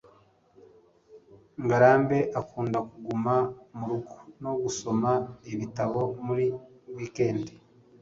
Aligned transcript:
ngarambe 1.63 2.17
akunda 2.39 2.79
kuguma 2.89 3.35
murugo 3.77 4.15
no 4.43 4.51
gusoma 4.63 5.11
ibitabo 5.51 6.01
muri 6.25 6.45
wikendi 6.95 7.53